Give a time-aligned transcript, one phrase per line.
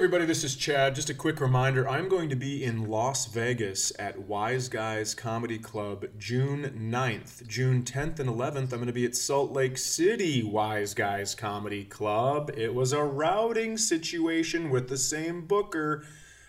[0.00, 0.94] everybody, this is Chad.
[0.94, 5.58] Just a quick reminder I'm going to be in Las Vegas at Wise Guys Comedy
[5.58, 7.46] Club June 9th.
[7.46, 11.84] June 10th and 11th, I'm going to be at Salt Lake City Wise Guys Comedy
[11.84, 12.50] Club.
[12.56, 16.06] It was a routing situation with the same booker.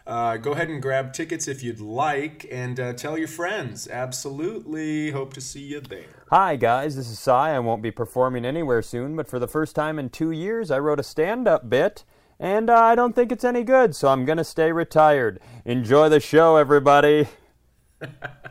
[0.07, 3.85] Uh, go ahead and grab tickets if you'd like and uh, tell your friends.
[3.85, 5.11] Absolutely.
[5.11, 6.23] Hope to see you there.
[6.29, 6.95] Hi, guys.
[6.95, 7.53] This is Cy.
[7.53, 10.79] I won't be performing anywhere soon, but for the first time in two years, I
[10.79, 12.05] wrote a stand up bit
[12.41, 15.39] and uh, I don't think it's any good, so I'm going to stay retired.
[15.63, 17.27] Enjoy the show, everybody.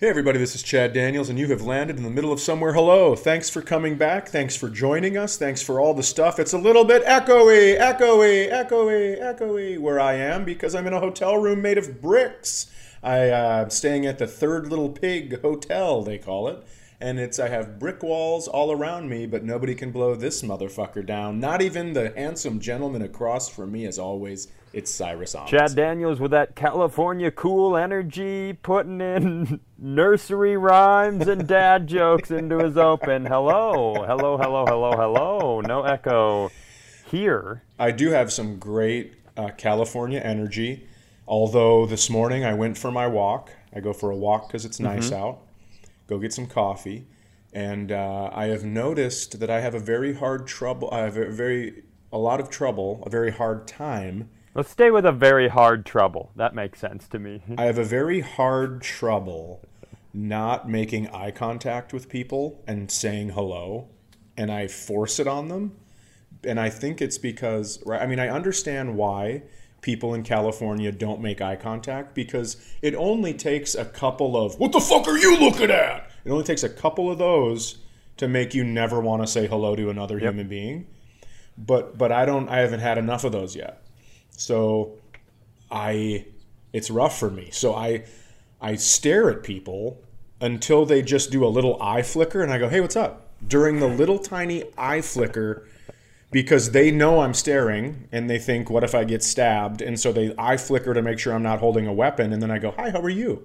[0.00, 2.72] Hey, everybody, this is Chad Daniels, and you have landed in the middle of somewhere.
[2.72, 3.16] Hello.
[3.16, 4.28] Thanks for coming back.
[4.28, 5.36] Thanks for joining us.
[5.36, 6.38] Thanks for all the stuff.
[6.38, 11.00] It's a little bit echoey, echoey, echoey, echoey where I am because I'm in a
[11.00, 12.70] hotel room made of bricks.
[13.02, 16.64] I, uh, I'm staying at the Third Little Pig Hotel, they call it.
[17.00, 21.04] And it's I have brick walls all around me, but nobody can blow this motherfucker
[21.04, 21.40] down.
[21.40, 24.46] Not even the handsome gentleman across from me, as always.
[24.72, 25.50] It's Cyrus Owens.
[25.50, 32.58] Chad Daniels with that California cool energy, putting in nursery rhymes and dad jokes into
[32.58, 33.24] his open.
[33.24, 35.60] Hello, hello, hello, hello, hello.
[35.62, 36.50] No echo
[37.10, 37.62] here.
[37.78, 40.86] I do have some great uh, California energy.
[41.26, 43.50] Although this morning I went for my walk.
[43.74, 45.40] I go for a walk because it's nice out.
[46.06, 47.06] Go get some coffee,
[47.52, 50.88] and uh, I have noticed that I have a very hard trouble.
[50.90, 54.30] I have a very a lot of trouble, a very hard time.
[54.58, 56.32] Let's stay with a very hard trouble.
[56.34, 57.42] That makes sense to me.
[57.56, 59.64] I have a very hard trouble
[60.12, 63.86] not making eye contact with people and saying hello,
[64.36, 65.76] and I force it on them.
[66.42, 68.02] And I think it's because, right?
[68.02, 69.44] I mean, I understand why
[69.80, 74.72] people in California don't make eye contact because it only takes a couple of, what
[74.72, 76.10] the fuck are you looking at?
[76.24, 77.78] It only takes a couple of those
[78.16, 80.88] to make you never want to say hello to another human being.
[81.56, 83.84] But, but I don't, I haven't had enough of those yet.
[84.38, 84.92] So
[85.70, 86.24] I,
[86.72, 87.50] it's rough for me.
[87.50, 88.04] So I,
[88.60, 90.00] I stare at people
[90.40, 93.26] until they just do a little eye flicker and I go, hey, what's up?
[93.46, 95.66] During the little tiny eye flicker,
[96.30, 99.82] because they know I'm staring and they think, what if I get stabbed?
[99.82, 102.32] And so they eye flicker to make sure I'm not holding a weapon.
[102.32, 103.42] And then I go, hi, how are you?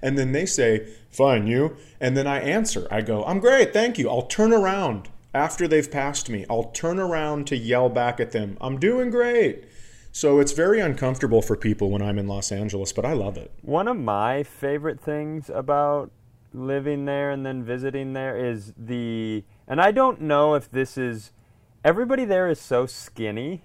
[0.00, 1.76] And then they say, fine, you.
[2.00, 4.08] And then I answer, I go, I'm great, thank you.
[4.08, 6.46] I'll turn around after they've passed me.
[6.48, 9.64] I'll turn around to yell back at them, I'm doing great.
[10.12, 13.52] So it's very uncomfortable for people when I'm in Los Angeles, but I love it.
[13.62, 16.10] One of my favorite things about
[16.52, 21.30] living there and then visiting there is the, and I don't know if this is,
[21.84, 23.62] everybody there is so skinny.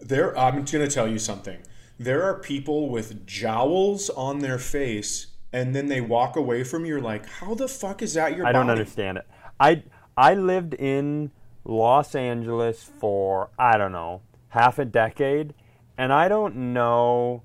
[0.00, 1.58] There, I'm going to tell you something.
[1.98, 6.94] There are people with jowls on their face, and then they walk away from you.
[6.94, 8.48] You're like, how the fuck is that your body?
[8.48, 9.26] I don't understand it.
[9.58, 9.82] I
[10.14, 11.30] I lived in
[11.64, 15.54] Los Angeles for I don't know half a decade,
[15.98, 17.42] and I don't know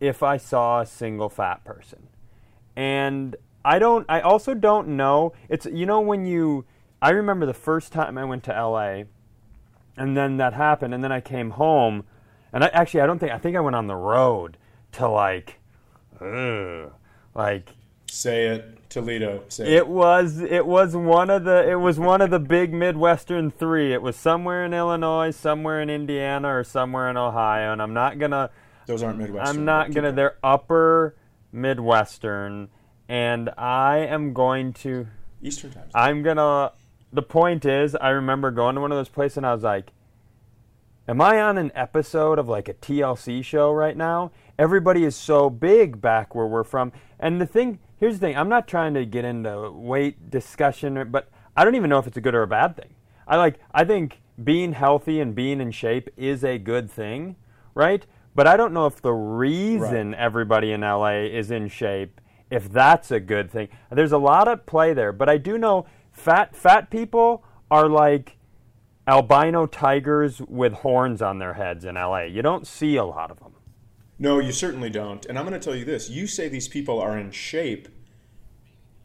[0.00, 2.08] if I saw a single fat person.
[2.74, 4.06] And I don't.
[4.08, 5.32] I also don't know.
[5.48, 6.64] It's you know when you.
[7.00, 9.06] I remember the first time I went to L.A.
[9.96, 12.04] and then that happened, and then I came home,
[12.52, 14.56] and I actually I don't think I think I went on the road
[14.92, 15.60] to like,
[16.20, 16.92] ugh,
[17.34, 17.70] like
[18.12, 19.42] Say it, Toledo.
[19.48, 19.88] Say it.
[19.88, 23.92] was it was one of the it was one of the big Midwestern three.
[23.92, 27.72] It was somewhere in Illinois, somewhere in Indiana, or somewhere in Ohio.
[27.72, 28.50] And I'm not gonna
[28.86, 29.58] Those aren't Midwestern.
[29.58, 31.16] I'm not gonna they're upper
[31.52, 32.68] Midwestern,
[33.08, 35.08] and I am going to
[35.42, 35.90] Eastern times.
[35.94, 36.72] I'm gonna.
[37.12, 39.92] The point is, I remember going to one of those places and I was like,
[41.08, 44.30] Am I on an episode of like a TLC show right now?
[44.56, 46.92] Everybody is so big back where we're from.
[47.18, 51.30] And the thing, here's the thing I'm not trying to get into weight discussion, but
[51.56, 52.96] I don't even know if it's a good or a bad thing.
[53.28, 57.36] I like, I think being healthy and being in shape is a good thing,
[57.76, 58.04] right?
[58.34, 62.20] But I don't know if the reason everybody in LA is in shape,
[62.50, 63.68] if that's a good thing.
[63.88, 68.36] There's a lot of play there, but I do know fat fat people are like
[69.06, 72.22] albino tigers with horns on their heads in LA.
[72.22, 73.51] You don't see a lot of them.
[74.18, 75.24] No, you certainly don't.
[75.26, 77.88] And I'm going to tell you this you say these people are in shape,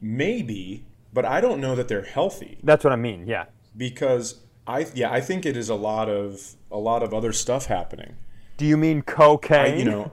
[0.01, 3.25] maybe, but I don't know that they're healthy That's what I mean.
[3.27, 3.45] Yeah.
[3.75, 7.67] because I yeah I think it is a lot of a lot of other stuff
[7.67, 8.17] happening.
[8.57, 9.73] Do you mean cocaine?
[9.73, 10.11] I, you know,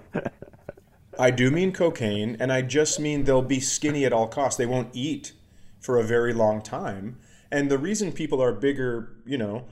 [1.19, 4.57] I do mean cocaine, and I just mean they'll be skinny at all costs.
[4.59, 5.33] They won't eat
[5.81, 7.19] for a very long time,
[7.51, 9.67] and the reason people are bigger, you know,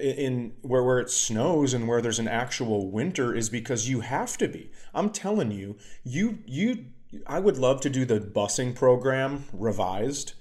[0.00, 4.36] in, where where it snows and where there's an actual winter is because you have
[4.38, 4.70] to be.
[4.94, 6.86] I'm telling you, you you.
[7.26, 10.34] I would love to do the busing program revised,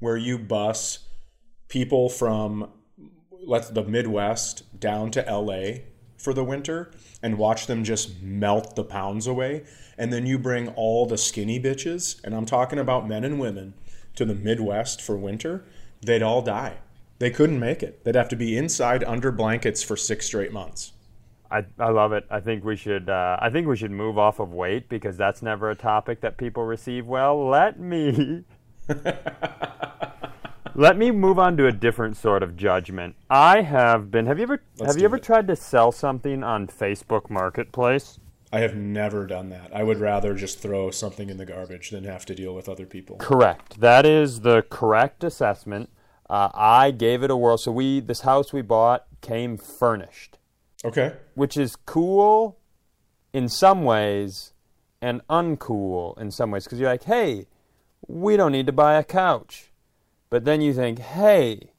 [0.00, 1.06] where you bus
[1.68, 2.70] people from
[3.46, 5.82] let's the Midwest down to LA
[6.18, 6.90] for the winter
[7.22, 9.64] and watch them just melt the pounds away.
[9.96, 13.74] And then you bring all the skinny bitches, and I'm talking about men and women,
[14.16, 15.64] to the Midwest for winter,
[16.04, 16.78] they'd all die.
[17.18, 18.04] They couldn't make it.
[18.04, 20.92] They'd have to be inside under blankets for six straight months.
[21.50, 22.26] I, I love it.
[22.30, 25.42] I think we should uh, I think we should move off of weight because that's
[25.42, 27.48] never a topic that people receive well.
[27.48, 28.44] Let me
[30.74, 33.16] Let me move on to a different sort of judgment.
[33.30, 35.22] I have been Have you ever Let's have you ever it.
[35.22, 38.18] tried to sell something on Facebook Marketplace?
[38.52, 39.74] I have never done that.
[39.74, 42.86] I would rather just throw something in the garbage than have to deal with other
[42.86, 43.16] people.
[43.16, 43.80] Correct.
[43.80, 45.90] That is the correct assessment.
[46.28, 47.58] Uh, I gave it a whirl.
[47.58, 50.38] So we this house we bought came furnished.
[50.84, 51.14] Okay.
[51.34, 52.58] which is cool
[53.32, 54.52] in some ways
[55.00, 57.46] and uncool in some ways because you're like, hey,
[58.06, 59.72] we don't need to buy a couch.
[60.30, 61.70] But then you think, hey,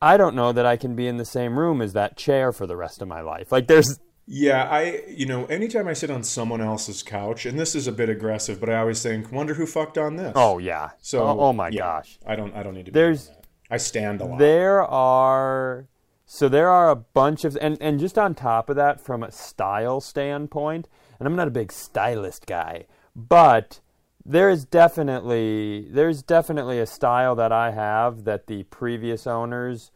[0.00, 2.66] I don't know that I can be in the same room as that chair for
[2.66, 3.50] the rest of my life.
[3.50, 7.74] Like, there's, Yeah, I, you know, anytime I sit on someone else's couch, and this
[7.74, 10.32] is a bit aggressive, but I always think, wonder who fucked on this.
[10.36, 10.90] oh, yeah.
[11.00, 12.18] So, oh, oh my yeah, gosh.
[12.26, 12.92] I don't, I don't need to.
[12.92, 13.30] Be There's-.
[13.74, 14.38] I stand a lot.
[14.38, 15.88] There are
[16.26, 19.32] so there are a bunch of and and just on top of that from a
[19.32, 20.88] style standpoint,
[21.18, 22.86] and I'm not a big stylist guy,
[23.16, 23.80] but
[24.24, 29.90] there is definitely there's definitely a style that I have that the previous owners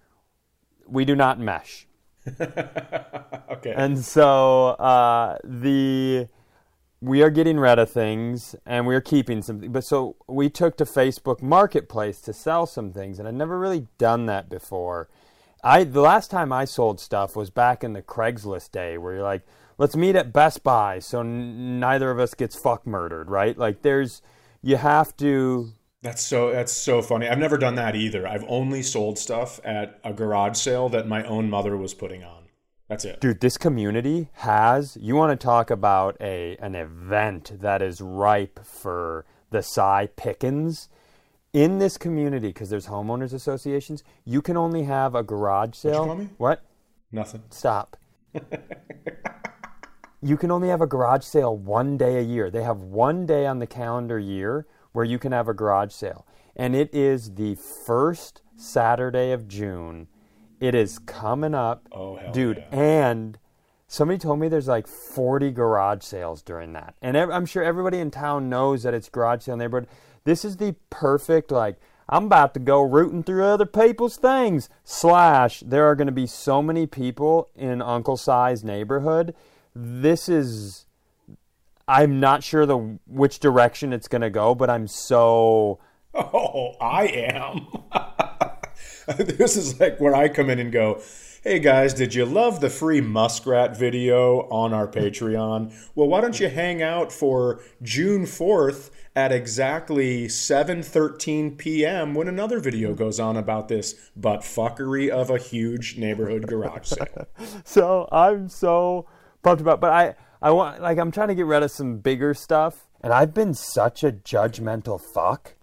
[0.84, 1.86] we do not mesh.
[2.40, 3.74] okay.
[3.76, 6.26] And so uh, the
[7.00, 10.84] we are getting rid of things and we're keeping some but so we took to
[10.84, 15.08] Facebook Marketplace to sell some things and I'd never really done that before.
[15.62, 19.22] I the last time I sold stuff was back in the Craigslist day where you're
[19.22, 19.46] like,
[19.76, 23.56] let's meet at Best Buy so n- neither of us gets fuck murdered, right?
[23.56, 24.22] Like there's
[24.62, 27.26] you have to that's so, that's so funny.
[27.26, 28.26] I've never done that either.
[28.26, 32.37] I've only sold stuff at a garage sale that my own mother was putting on.
[32.88, 33.20] That's it.
[33.20, 38.64] Dude, this community has you want to talk about a an event that is ripe
[38.64, 40.88] for the Cy Pickens.
[41.54, 46.28] In this community, because there's homeowners associations, you can only have a garage sale.
[46.36, 46.62] What?
[47.10, 47.42] Nothing.
[47.48, 47.96] Stop.
[50.22, 52.50] you can only have a garage sale one day a year.
[52.50, 56.26] They have one day on the calendar year where you can have a garage sale.
[56.54, 60.08] And it is the first Saturday of June.
[60.60, 61.88] It is coming up.
[61.92, 62.78] Oh, hell Dude, yeah.
[62.78, 63.38] and
[63.86, 66.94] somebody told me there's like 40 garage sales during that.
[67.00, 69.88] And I'm sure everybody in town knows that it's garage sale neighborhood.
[70.24, 71.76] This is the perfect, like,
[72.08, 74.68] I'm about to go rooting through other people's things.
[74.82, 79.34] Slash, there are going to be so many people in Uncle Cy's neighborhood.
[79.74, 80.86] This is.
[81.86, 85.78] I'm not sure the which direction it's going to go, but I'm so
[86.14, 87.66] Oh, I am.
[89.16, 91.00] this is like where I come in and go,
[91.42, 95.72] hey guys, did you love the free muskrat video on our Patreon?
[95.94, 102.14] Well, why don't you hang out for June 4th at exactly 7:13 p.m.
[102.14, 107.26] when another video goes on about this butt fuckery of a huge neighborhood garage sale.
[107.64, 109.06] so I'm so
[109.42, 109.80] pumped about.
[109.80, 113.12] But I I want like I'm trying to get rid of some bigger stuff, and
[113.12, 115.54] I've been such a judgmental fuck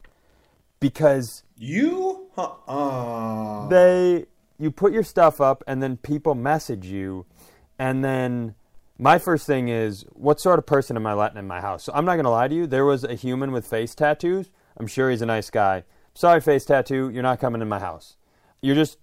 [0.79, 2.29] because You?
[2.37, 3.67] Uh-uh.
[3.69, 4.25] they
[4.57, 7.25] you put your stuff up and then people message you
[7.79, 8.55] and then
[8.97, 11.93] my first thing is what sort of person am i letting in my house so
[11.95, 14.87] i'm not going to lie to you there was a human with face tattoos i'm
[14.87, 15.83] sure he's a nice guy
[16.13, 18.17] sorry face tattoo you're not coming in my house
[18.61, 18.97] you're just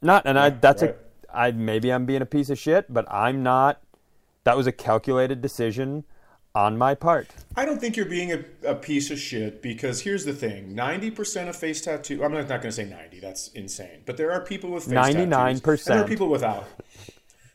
[0.00, 0.96] not and i that's right.
[1.28, 3.82] a i maybe i'm being a piece of shit but i'm not
[4.44, 6.04] that was a calculated decision
[6.54, 10.24] on my part I don't think you're being a, a piece of shit because here's
[10.24, 14.02] the thing 90% of face tattoo, I'm not, not going to say 90, that's insane.
[14.06, 15.26] But there are people with face tattoos.
[15.26, 15.66] 99%.
[15.66, 16.66] And there are people without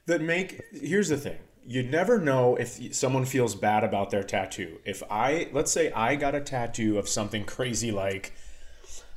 [0.06, 1.38] that make, here's the thing.
[1.66, 4.80] You never know if someone feels bad about their tattoo.
[4.86, 8.34] If I, let's say I got a tattoo of something crazy like,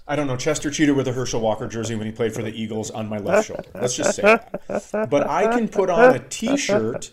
[0.06, 2.52] I don't know, Chester Cheetah with a Herschel Walker jersey when he played for the
[2.52, 3.68] Eagles on my left shoulder.
[3.74, 5.10] Let's just say that.
[5.10, 7.10] But I can put on a t shirt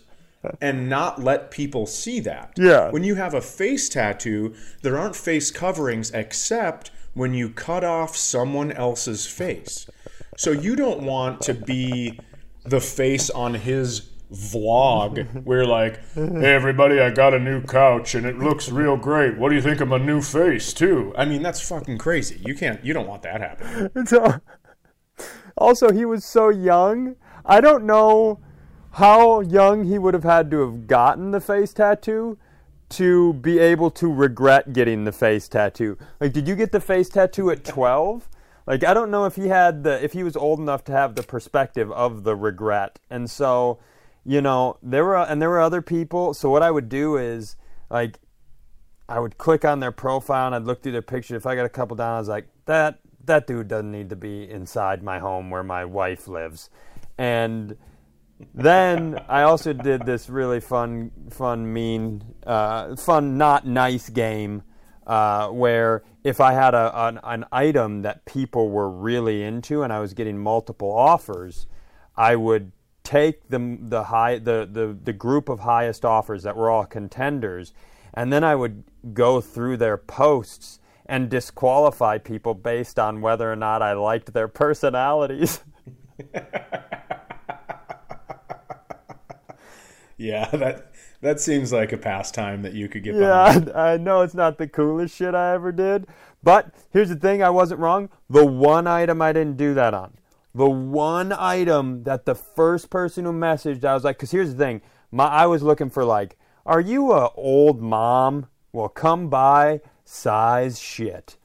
[0.62, 2.54] and not let people see that.
[2.58, 2.92] Yeah.
[2.92, 8.16] When you have a face tattoo, there aren't face coverings except when you cut off
[8.16, 9.88] someone else's face.
[10.38, 12.20] So you don't want to be
[12.64, 18.26] the face on his vlog where like hey everybody i got a new couch and
[18.26, 21.44] it looks real great what do you think of my new face too i mean
[21.44, 24.42] that's fucking crazy you can't you don't want that happening So,
[25.58, 27.16] also, he was so young.
[27.46, 28.40] I don't know
[28.96, 32.38] how young he would have had to have gotten the face tattoo
[32.88, 35.98] to be able to regret getting the face tattoo.
[36.22, 38.30] Like, did you get the face tattoo at 12?
[38.66, 41.16] Like, I don't know if he had the, if he was old enough to have
[41.16, 43.00] the perspective of the regret.
[43.10, 43.80] And so,
[44.24, 46.34] you know, there were, and there were other people.
[46.34, 47.58] So, what I would do is,
[47.90, 48.18] like,
[49.10, 51.36] I would click on their profile and I'd look through their picture.
[51.36, 54.16] If I got a couple down, I was like, that that dude doesn't need to
[54.16, 56.70] be inside my home where my wife lives.
[57.18, 57.76] And
[58.54, 64.64] then I also did this really fun, fun, mean, uh, fun, not nice game
[65.08, 69.94] uh, where if I had a, an, an item that people were really into and
[69.94, 71.68] I was getting multiple offers,
[72.16, 72.72] I would
[73.04, 77.74] take the the high the, the the group of highest offers that were all contenders,
[78.14, 83.56] and then I would go through their posts and disqualify people based on whether or
[83.56, 85.60] not I liked their personalities.
[90.18, 90.92] yeah that
[91.22, 93.72] that seems like a pastime that you could get yeah, behind.
[93.72, 96.08] I, I know it's not the coolest shit I ever did,
[96.44, 98.10] but here's the thing: I wasn't wrong.
[98.30, 100.18] The one item I didn't do that on.
[100.54, 104.58] The one item that the first person who messaged, I was like, because here's the
[104.58, 104.82] thing:
[105.12, 108.48] my I was looking for like, are you a old mom?
[108.72, 111.38] Well, come by, size shit,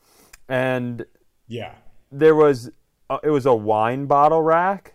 [0.48, 1.04] and
[1.46, 1.74] yeah
[2.10, 2.70] there was
[3.08, 4.94] uh, it was a wine bottle rack.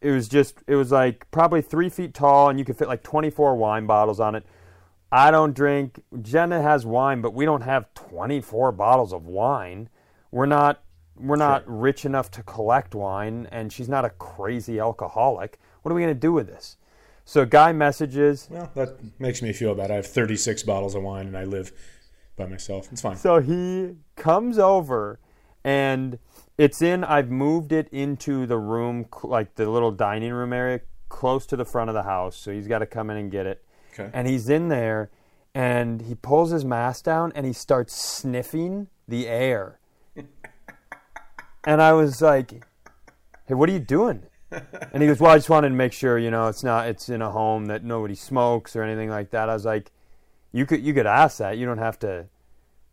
[0.00, 3.02] It was just it was like probably three feet tall, and you could fit like
[3.02, 4.44] 24 wine bottles on it.
[5.10, 6.00] I don't drink.
[6.22, 9.88] Jenna has wine, but we don't have 24 bottles of wine.
[10.30, 10.82] We're not
[11.16, 15.58] we're not rich enough to collect wine, and she's not a crazy alcoholic.
[15.82, 16.76] What are we gonna do with this?
[17.24, 18.48] So, guy messages.
[18.50, 21.72] well that makes me feel bad i have 36 bottles of wine and i live
[22.36, 25.18] by myself it's fine So he comes over,
[25.62, 26.18] and
[26.58, 27.04] it's in.
[27.04, 31.64] I've moved it into the room, like the little dining room area, close to the
[31.64, 32.36] front of the house.
[32.36, 33.64] So he's got to come in and get it.
[33.94, 34.10] Okay.
[34.12, 35.10] And he's in there,
[35.54, 39.78] and he pulls his mask down, and he starts sniffing the air.
[41.64, 42.64] and I was like,
[43.46, 46.18] "Hey, what are you doing?" And he goes, "Well, I just wanted to make sure,
[46.18, 49.48] you know, it's not, it's in a home that nobody smokes or anything like that."
[49.48, 49.92] I was like,
[50.52, 51.56] "You could, you could ask that.
[51.56, 52.26] You don't have to."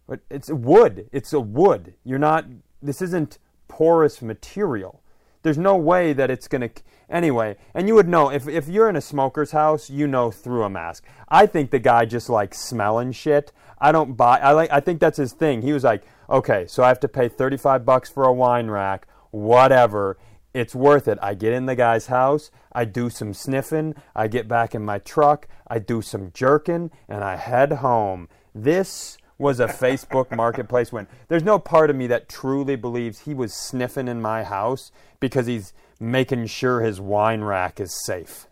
[0.07, 1.09] But it's wood.
[1.11, 1.95] It's a wood.
[2.03, 2.45] You're not.
[2.81, 5.01] This isn't porous material.
[5.43, 6.71] There's no way that it's gonna.
[7.07, 10.63] Anyway, and you would know if if you're in a smoker's house, you know through
[10.63, 11.05] a mask.
[11.29, 13.51] I think the guy just likes smelling shit.
[13.79, 14.39] I don't buy.
[14.39, 14.71] I like.
[14.71, 15.61] I think that's his thing.
[15.61, 19.07] He was like, okay, so I have to pay 35 bucks for a wine rack.
[19.29, 20.17] Whatever.
[20.55, 21.19] It's worth it.
[21.21, 24.99] I get in the guy's house, I do some sniffing, I get back in my
[24.99, 28.29] truck, I do some jerking, and I head home.
[28.53, 31.07] This was a Facebook marketplace win.
[31.27, 35.45] There's no part of me that truly believes he was sniffing in my house because
[35.45, 38.47] he's making sure his wine rack is safe.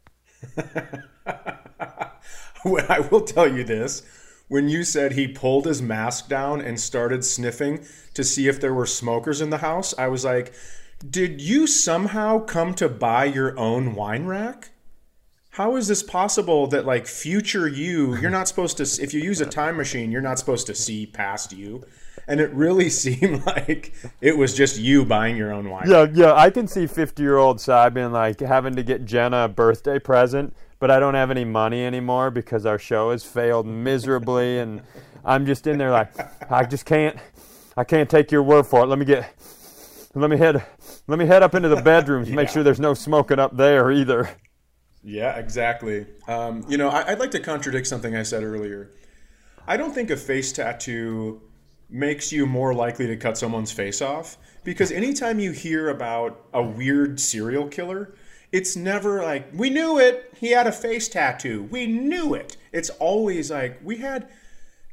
[2.63, 4.03] Well, I will tell you this.
[4.47, 8.73] When you said he pulled his mask down and started sniffing to see if there
[8.73, 10.53] were smokers in the house, I was like,
[11.07, 14.69] did you somehow come to buy your own wine rack?
[15.53, 19.39] How is this possible that, like, future you, you're not supposed to, if you use
[19.39, 21.86] a time machine, you're not supposed to see past you?
[22.27, 25.88] And it really seemed like it was just you buying your own wine.
[25.88, 29.48] Yeah, yeah, I can see 50 year old being like having to get Jenna a
[29.48, 34.57] birthday present, but I don't have any money anymore because our show has failed miserably,
[34.57, 34.81] and
[35.24, 37.15] I'm just in there like, I just can't,
[37.77, 38.88] I can't take your word for it.
[38.88, 39.31] Let me get,
[40.15, 40.65] let me head,
[41.05, 44.31] let me head up into the bedrooms, make sure there's no smoking up there either.
[45.03, 46.05] Yeah, exactly.
[46.27, 48.91] Um, you know, I, I'd like to contradict something I said earlier.
[49.67, 51.41] I don't think a face tattoo
[51.89, 56.63] makes you more likely to cut someone's face off because anytime you hear about a
[56.63, 58.15] weird serial killer,
[58.51, 60.33] it's never like, we knew it.
[60.38, 61.63] He had a face tattoo.
[61.69, 62.57] We knew it.
[62.72, 64.29] It's always like, we had,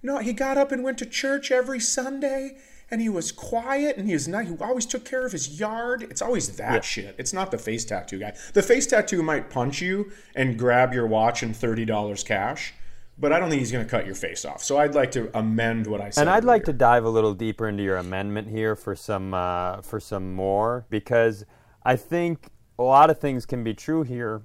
[0.03, 2.59] no, he got up and went to church every Sunday
[2.91, 4.49] and he was quiet and he was nice.
[4.49, 6.03] he always took care of his yard.
[6.03, 7.15] It's always that shit.
[7.19, 8.35] It's not the face tattoo guy.
[8.53, 12.75] The face tattoo might punch you and grab your watch and $30 cash,
[13.17, 14.63] but I don't think he's going to cut your face off.
[14.63, 16.23] So I'd like to amend what I said.
[16.23, 19.83] And I'd like to dive a little deeper into your amendment here for some uh,
[19.83, 21.45] for some more because
[21.85, 24.43] I think a lot of things can be true here.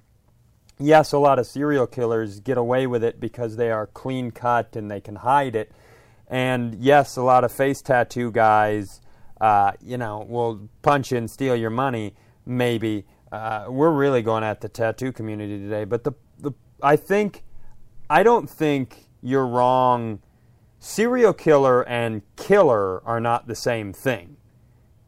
[0.77, 4.75] Yes, a lot of serial killers get away with it because they are clean cut
[4.75, 5.71] and they can hide it.
[6.27, 9.01] And yes, a lot of face tattoo guys,
[9.39, 12.15] uh, you know, will punch you and steal your money.
[12.45, 16.51] Maybe uh, we're really going at the tattoo community today, but the the
[16.81, 17.43] I think
[18.09, 20.19] I don't think you're wrong.
[20.79, 24.37] Serial killer and killer are not the same thing.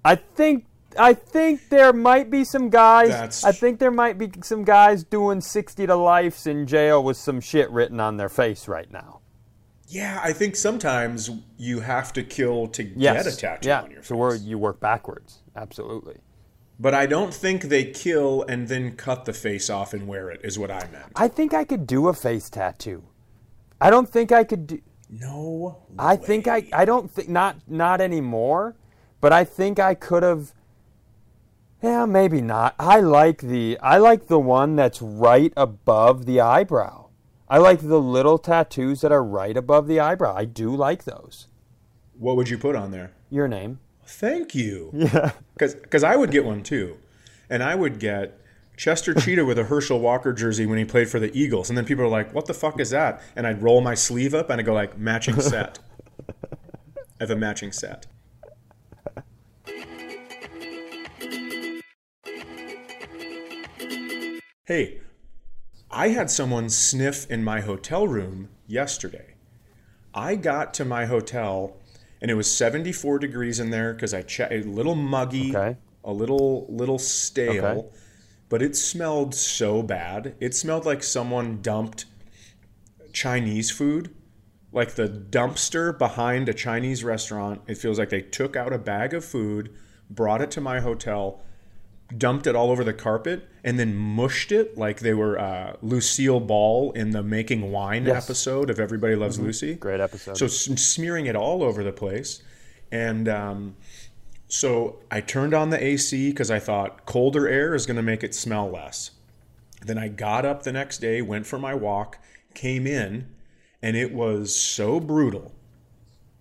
[0.04, 0.66] I think
[0.98, 3.10] I think there might be some guys.
[3.10, 7.18] That's- I think there might be some guys doing sixty to lifes in jail with
[7.18, 9.20] some shit written on their face right now.
[9.88, 13.24] Yeah, I think sometimes you have to kill to Yes.
[13.24, 13.82] get a tattoo yeah.
[13.84, 14.08] on your face.
[14.10, 15.40] So where you work backwards.
[15.56, 16.18] Absolutely.
[16.80, 20.42] But I don't think they kill and then cut the face off and wear it.
[20.44, 21.12] Is what I meant.
[21.16, 23.04] I think I could do a face tattoo.
[23.82, 24.82] I don't think I could do.
[25.10, 25.80] No.
[25.98, 26.68] I think I.
[26.74, 28.76] I don't think not not anymore,
[29.22, 30.54] but I think I could have.
[31.82, 32.76] Yeah, maybe not.
[32.78, 37.07] I like the I like the one that's right above the eyebrow.
[37.50, 40.36] I like the little tattoos that are right above the eyebrow.
[40.36, 41.48] I do like those.
[42.18, 43.12] What would you put on there?
[43.30, 43.80] Your name.
[44.06, 44.92] Thank you.
[44.94, 45.32] Yeah.
[45.58, 46.98] Because I would get one too,
[47.50, 48.40] and I would get
[48.78, 51.84] Chester Cheetah with a Herschel Walker jersey when he played for the Eagles, and then
[51.84, 54.60] people are like, "What the fuck is that?" And I'd roll my sleeve up and
[54.60, 55.80] I'd go like, "Matching set."
[56.54, 58.06] I have a matching set.
[64.66, 65.00] Hey,
[65.90, 69.36] I had someone sniff in my hotel room yesterday.
[70.14, 71.78] I got to my hotel
[72.22, 75.78] and it was 74 degrees in there because I checked a little muggy, Okay.
[76.04, 77.88] a little little stale, Okay.
[78.50, 80.36] but it smelled so bad.
[80.40, 82.06] It smelled like someone dumped
[83.14, 84.14] Chinese food,
[84.72, 87.62] like the dumpster behind a Chinese restaurant.
[87.68, 89.74] It feels like they took out a bag of food,
[90.10, 91.42] brought it to my hotel,
[92.16, 96.40] dumped it all over the carpet, and then mushed it like they were uh, Lucille
[96.40, 98.24] Ball in the Making Wine Yes.
[98.26, 99.76] episode of Everybody Loves Lucy.
[99.76, 100.38] Great episode.
[100.38, 102.42] So s- smearing it all over the place,
[102.92, 103.76] and um,
[104.48, 108.24] so I turned on the AC because I thought colder air is going to make
[108.24, 109.12] it smell less.
[109.86, 112.18] Then I got up the next day, went for my walk,
[112.54, 113.28] came in,
[113.82, 115.52] and it was so brutal.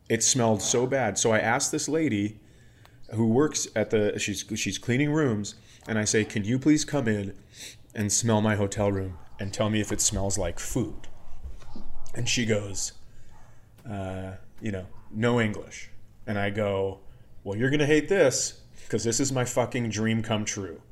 [0.09, 1.19] It smelled so bad.
[1.19, 2.39] So I asked this lady
[3.13, 5.57] who works at the she's she's cleaning rooms,
[5.89, 7.35] and I say, "Can you please come in
[7.95, 11.09] and smell my hotel room and tell me if it smells like food?"
[12.15, 12.93] And she goes,
[13.89, 15.91] uh, "You know, no English."
[16.27, 17.01] And I go,
[17.45, 20.83] "Well, you're gonna hate this because this is my fucking dream come true.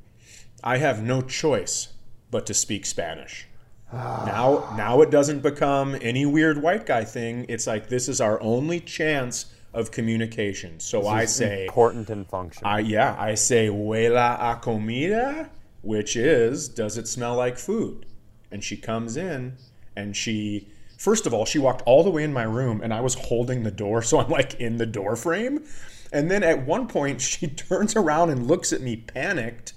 [0.62, 1.88] I have no choice
[2.30, 3.48] but to speak Spanish."
[3.92, 8.40] now now it doesn't become any weird white guy thing it's like this is our
[8.42, 12.70] only chance of communication so i say Important and functional.
[12.70, 15.50] I yeah, I say huela a comida,
[15.82, 18.06] which is does it smell like food?
[18.50, 19.56] And she comes in
[19.96, 23.00] and she first of all, she walked all the way in my room and I
[23.00, 25.64] was holding the door, so I'm like in the door frame.
[26.12, 29.72] And then at one point she turns around and looks at me panicked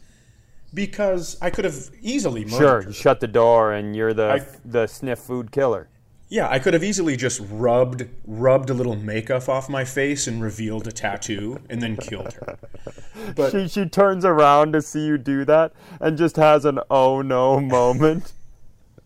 [0.73, 4.57] because I could have easily murdered sure, you shut the door and you're the I-
[4.65, 5.89] the sniff food killer.
[6.29, 10.41] Yeah, I could have easily just rubbed rubbed a little makeup off my face and
[10.41, 12.57] revealed a tattoo and then killed her.
[13.35, 17.21] But She she turns around to see you do that and just has an oh
[17.21, 18.33] no moment.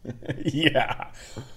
[0.46, 1.12] yeah.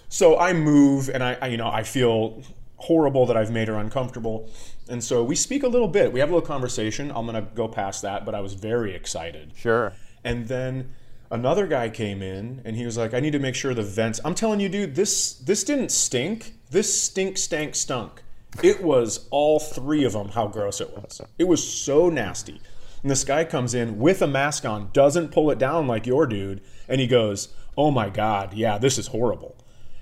[0.08, 2.42] So I move and I, I, you know, I feel
[2.76, 4.50] horrible that I've made her uncomfortable.
[4.88, 6.12] And so we speak a little bit.
[6.12, 7.10] We have a little conversation.
[7.10, 9.52] I'm going to go past that, but I was very excited.
[9.56, 9.94] Sure.
[10.22, 10.90] And then
[11.30, 14.20] another guy came in and he was like, I need to make sure the vents.
[14.24, 16.54] I'm telling you, dude, this this didn't stink.
[16.70, 18.22] This stink stank stunk.
[18.62, 21.20] It was all three of them how gross it was.
[21.38, 22.60] It was so nasty.
[23.02, 26.26] And this guy comes in with a mask on, doesn't pull it down like your
[26.26, 29.56] dude, and he goes, "Oh my god, yeah, this is horrible."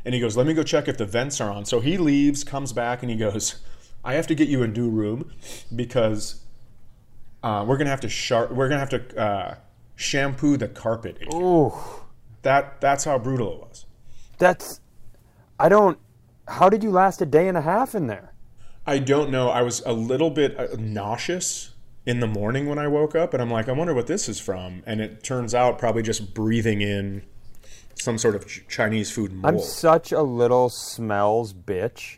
[0.04, 2.44] And he goes, "Let me go check if the vents are on." So he leaves,
[2.44, 3.56] comes back, and he goes,
[4.04, 5.32] "I have to get you a new room
[5.74, 6.42] because
[7.42, 9.54] uh, we're gonna have to shar- we're gonna have to uh,
[10.02, 11.72] shampoo the carpet." in here." Ooh,
[12.42, 13.86] That that's how brutal it was.
[14.38, 14.80] that's
[15.58, 15.98] I don't.
[16.48, 18.34] How did you last a day and a half in there?
[18.84, 19.48] I don't know.
[19.48, 23.40] I was a little bit uh, nauseous in the morning when I woke up, and
[23.40, 24.82] I'm like, I wonder what this is from.
[24.86, 27.22] And it turns out probably just breathing in
[27.94, 29.54] some sort of Chinese food mold.
[29.54, 32.16] I'm such a little smells bitch.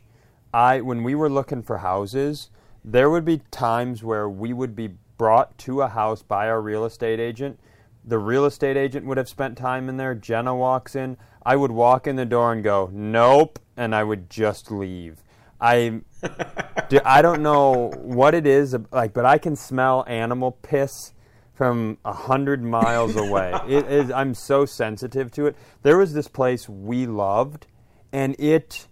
[0.54, 2.48] I when we were looking for houses,
[2.82, 6.84] there would be times where we would be brought to a house by our real
[6.86, 7.58] estate agent.
[8.06, 10.14] The real estate agent would have spent time in there.
[10.14, 11.16] Jenna walks in.
[11.44, 15.22] I would walk in the door and go, "Nope, and I would just leave.
[15.60, 16.00] I
[17.04, 21.12] I don't know what it is like, but I can smell animal piss
[21.54, 23.54] from a hundred miles away.
[23.68, 24.10] it is.
[24.10, 25.56] I'm so sensitive to it.
[25.82, 27.66] There was this place we loved,
[28.12, 28.88] and it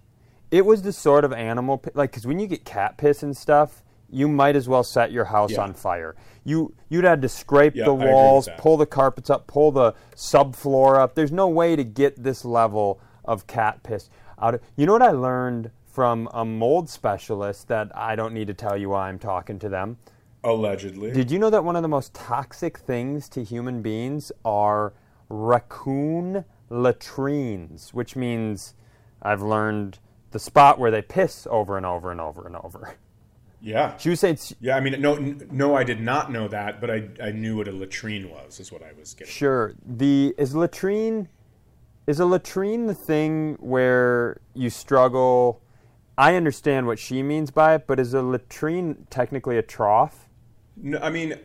[0.51, 3.83] it was the sort of animal like because when you get cat piss and stuff,
[4.11, 5.63] you might as well set your house Yeah.
[5.63, 6.15] on fire.
[6.45, 9.47] You you'd had to scrape Yeah, the I agree with walls, pull the carpets up,
[9.47, 11.15] pull the subfloor up.
[11.15, 14.61] There's no way to get this level of cat piss out of.
[14.77, 18.77] You know what I learned from a mold specialist that I don't need to tell
[18.77, 19.99] you why I'm talking to them.
[20.43, 21.13] Allegedly.
[21.13, 24.93] Did you know that one of the most toxic things to human beings are
[25.29, 28.75] raccoon latrines, which means
[29.21, 29.99] I've learned
[30.33, 32.97] the spot where they piss over and over and over and over.
[33.63, 33.97] Yeah.
[33.97, 35.15] She was saying, Yeah, I mean, no,
[35.51, 38.59] no, I did not know that, but I, I knew what a latrine was.
[38.59, 39.33] Is what I was getting.
[39.33, 41.29] sure, the is latrine
[42.07, 45.63] is a latrine the thing where you struggle.
[46.19, 50.29] I understand what she means by it, but is a latrine technically a trough?
[50.77, 51.39] No, I mean,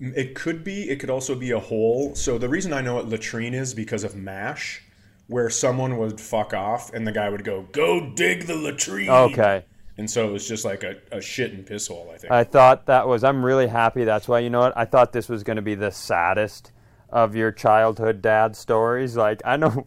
[0.00, 0.88] it could be.
[0.88, 2.14] It could also be a hole.
[2.14, 4.82] So the reason I know what latrine is because of M*A*S*H,
[5.26, 9.64] where someone would fuck off and the guy would go, "Go dig the latrine." Okay.
[9.98, 12.08] And so it was just like a, a shit and piss hole.
[12.14, 12.32] I think.
[12.32, 13.24] I thought that was.
[13.24, 14.04] I'm really happy.
[14.04, 14.76] That's why you know what?
[14.76, 16.70] I thought this was going to be the saddest
[17.10, 19.16] of your childhood dad stories.
[19.16, 19.84] Like I know.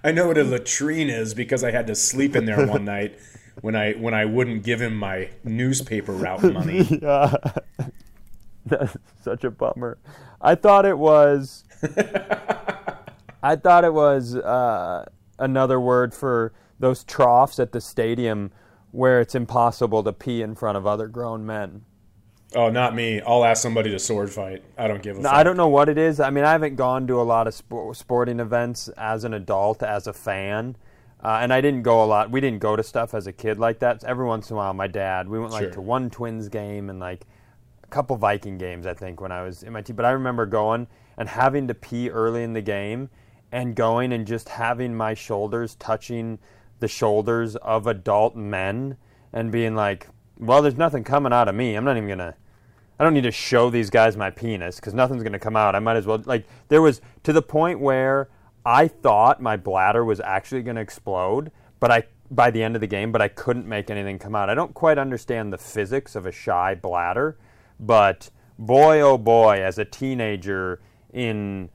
[0.02, 3.18] I know what a latrine is because I had to sleep in there one night
[3.60, 7.00] when I when I wouldn't give him my newspaper route money.
[7.02, 7.34] Yeah.
[8.66, 9.98] That's such a bummer.
[10.40, 11.64] I thought it was.
[13.42, 15.04] I thought it was uh,
[15.38, 18.50] another word for those troughs at the stadium
[18.90, 21.82] where it's impossible to pee in front of other grown men.
[22.56, 23.20] Oh, not me.
[23.20, 24.64] I'll ask somebody to sword fight.
[24.76, 25.38] I don't give a No, fuck.
[25.38, 26.18] I don't know what it is.
[26.18, 29.84] I mean, I haven't gone to a lot of spo- sporting events as an adult,
[29.84, 30.76] as a fan,
[31.22, 32.32] uh, and I didn't go a lot.
[32.32, 34.02] We didn't go to stuff as a kid like that.
[34.02, 35.28] Every once in a while, my dad.
[35.28, 35.72] We went like Sure.
[35.74, 37.24] to one Twins game and like
[37.84, 38.84] a couple Viking games.
[38.84, 41.74] I think when I was in my team, but I remember going and having to
[41.74, 43.10] pee early in the game,
[43.52, 46.38] and going and just having my shoulders touching
[46.80, 48.96] the shoulders of adult men,
[49.32, 51.74] and being like, "Well, there's nothing coming out of me.
[51.74, 52.34] I'm not even gonna."
[52.98, 55.74] I don't need to show these guys my penis because nothing's going to come out.
[55.74, 58.28] I might as well like there was to the point where
[58.66, 62.82] I thought my bladder was actually going to explode, but I by the end of
[62.82, 64.50] the game, but I couldn't make anything come out.
[64.50, 67.38] I don't quite understand the physics of a shy bladder,
[67.78, 71.70] but boy oh boy, as a teenager in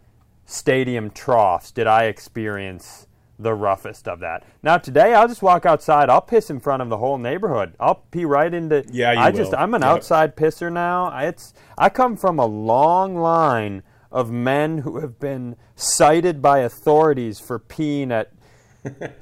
[0.45, 4.43] stadium troughs did I experience the roughest of that.
[4.63, 7.75] Now today I'll just walk outside, I'll piss in front of the whole neighborhood.
[7.79, 9.53] I'll pee right into Yeah, you I just.
[9.53, 11.05] I'm an outside pisser now.
[11.07, 16.59] I- It's I come from a long line of men who have been cited by
[16.59, 18.31] authorities for peeing at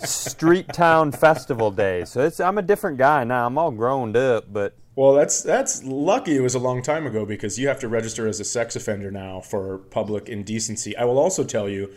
[0.08, 2.10] street town festival days.
[2.10, 3.47] So it's I'm a different guy now.
[3.47, 6.36] I'm all grown up, but Well, that's that's lucky.
[6.36, 9.10] It was a long time ago because you have to register as a sex offender
[9.10, 10.95] now for public indecency.
[10.97, 11.89] I will also tell you,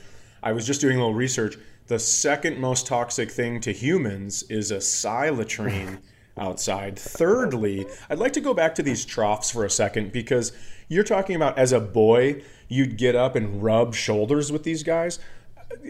[0.42, 1.56] I was just doing a little research.
[1.86, 5.98] The second most toxic thing to humans is a Cy latrine
[6.38, 6.98] outside.
[6.98, 10.52] Thirdly, I'd like to go back to these troughs for a second because
[10.88, 15.20] you're talking about as a boy, you'd get up and rub shoulders with these guys.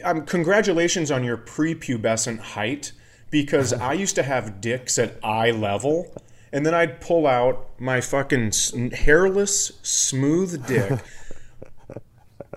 [0.04, 2.92] Um, congratulations on your prepubescent height
[3.30, 6.14] because I used to have dicks at eye level,
[6.52, 8.52] and then I'd pull out my fucking
[8.92, 11.00] hairless, smooth dick.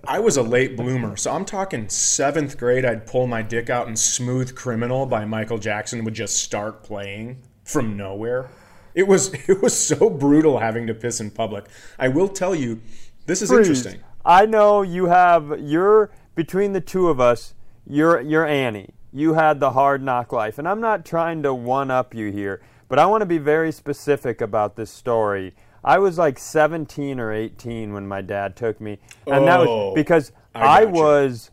[0.09, 2.83] I was a late bloomer, so I'm talking seventh grade.
[2.83, 7.43] I'd pull my dick out, and "Smooth Criminal" by Michael Jackson would just start playing
[7.63, 8.49] from nowhere.
[8.95, 11.65] It was it was so brutal having to piss in public.
[11.99, 12.81] I will tell you,
[13.27, 13.99] this is interesting.
[14.25, 17.53] I know you have you're between the two of us,
[17.85, 18.95] you're you're Annie.
[19.13, 20.57] You had the hard knock life.
[20.57, 23.71] And I'm not trying to one up you here, but I want to be very
[23.71, 25.53] specific about this story.
[25.83, 28.99] I was like 17 or 18 when my dad took me.
[29.27, 31.51] And that Oh, was because I I, was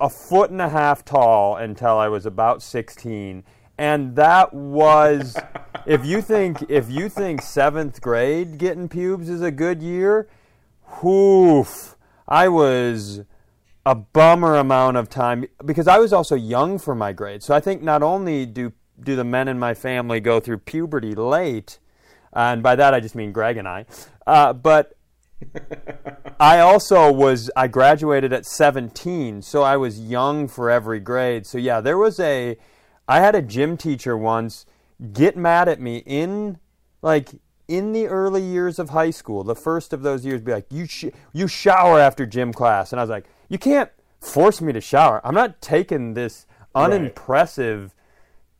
[0.00, 3.44] a foot and a half tall until I was about 16.
[3.78, 5.36] And that was
[5.86, 10.28] if you think if you think 7th grade getting pubes is a good year,
[11.02, 11.96] whoof!
[12.28, 13.22] I was
[13.86, 17.42] a bummer amount of time because I was also young for my grade.
[17.42, 21.14] So I think not only do do the men in my family go through puberty
[21.14, 21.78] late,
[22.34, 23.86] and by that I just mean Greg and I,
[24.26, 24.96] uh, but
[26.40, 31.46] I also was I graduated at 17, so I was young for every grade.
[31.46, 32.56] So yeah, there was a
[33.08, 34.66] I had a gym teacher once
[35.12, 36.58] get mad at me in
[37.02, 37.30] like
[37.68, 40.86] in the early years of high school, the first of those years be like, "You
[40.86, 44.80] sh- you shower after gym class." And I was like, "You can't force me to
[44.80, 45.20] shower.
[45.24, 47.94] I'm not taking this unimpressive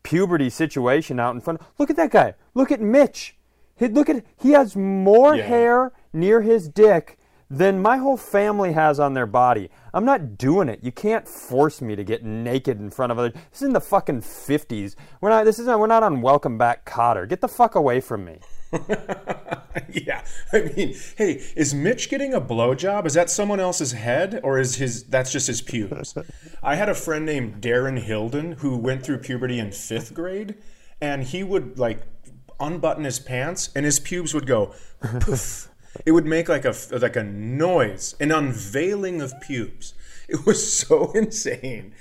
[0.02, 1.60] puberty situation out in front.
[1.78, 2.34] Look at that guy.
[2.54, 3.33] Look at Mitch.
[3.76, 5.44] He, look at he has more Yeah.
[5.46, 7.18] hair near his dick
[7.50, 9.70] than my whole family has on their body.
[9.92, 10.80] I'm not doing it.
[10.82, 13.30] You can't force me to get naked in front of other.
[13.30, 14.96] This is in the fucking 50s.
[15.20, 15.44] We're not.
[15.44, 15.78] This is not.
[15.78, 17.28] We're not on Welcome Back, Kotter.
[17.28, 18.38] Get the fuck away from me.
[19.92, 23.06] yeah, I mean, hey, is Mitch getting a blowjob?
[23.06, 25.04] Is that someone else's head, or is his?
[25.04, 26.16] That's just his pubes.
[26.62, 30.56] I had a friend named Darren Hilden who went through puberty in fifth grade,
[31.00, 32.00] and he would like
[32.60, 34.74] unbutton his pants, and his pubes would go
[35.20, 35.68] poof.
[36.04, 39.94] It would make like a like a noise, an unveiling of pubes.
[40.28, 41.94] It was so insane.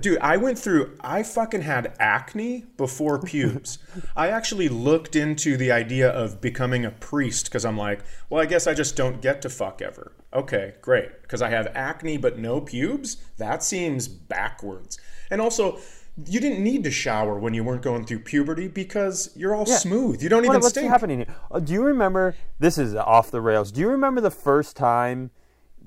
[0.00, 3.78] Dude, I went through, I fucking had acne before pubes.
[4.14, 8.46] I actually looked into the idea of becoming a priest because I'm like, well, I
[8.46, 10.12] guess I just don't get to fuck ever.
[10.34, 11.22] Okay, great.
[11.22, 13.16] Because I have acne but no pubes?
[13.38, 14.98] That seems backwards.
[15.30, 15.78] And also,
[16.26, 20.22] you didn't need to shower when you weren't going through puberty because you're all smooth.
[20.22, 20.88] You don't even What- what's stink.
[20.88, 21.34] happening here?
[21.50, 22.34] Uh, do you remember?
[22.58, 23.70] This is off the rails.
[23.70, 25.30] Do you remember the first time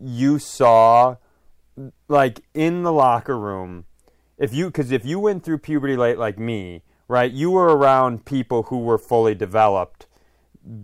[0.02, 1.18] you saw,
[2.08, 3.86] like, in the locker room,
[4.38, 7.32] if you because if you went through puberty late like me, right?
[7.32, 10.08] You were around people who were fully developed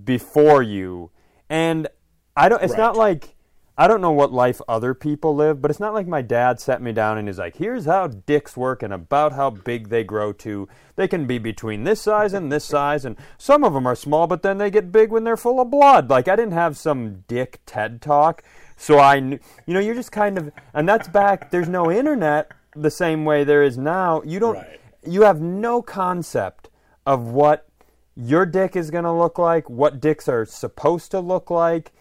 [0.04, 1.10] before you,
[1.50, 1.88] and
[2.36, 2.62] I don't.
[2.62, 3.36] It's not like.
[3.80, 6.82] I don't know what life other people live, but it's not like my dad sat
[6.82, 10.34] me down and is like, here's how dicks work and about how big they grow
[10.34, 10.68] to.
[10.96, 14.26] They can be between this size and this size, and some of them are small,
[14.26, 16.10] but then they get big when they're full of blood.
[16.10, 18.42] Like, I didn't have some dick TED talk.
[18.78, 22.52] So I, kn- you know, you're just kind of, and that's back, there's no internet
[22.76, 24.24] the same way there is now.
[24.26, 24.80] You don't, Right.
[25.06, 26.70] you have no concept
[27.06, 27.68] of what
[28.16, 31.92] your dick is going to look like, what dicks are supposed to look like.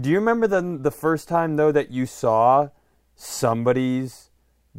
[0.00, 2.68] Do you remember the the first time though that you saw
[3.14, 4.30] somebody's